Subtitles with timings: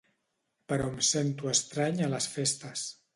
[0.71, 2.87] Però em sento estrany a les festes.